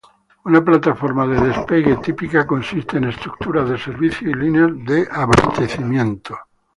Una 0.45 0.65
plataforma 0.65 1.27
de 1.27 1.39
despegue 1.39 1.95
típica 1.97 2.47
consiste 2.47 2.97
en 2.97 3.03
estructuras 3.03 3.69
de 3.69 3.77
servicio 3.77 4.31
y 4.31 4.33
líneas 4.33 4.71
de 4.83 5.07
abastecimiento. 5.11 6.35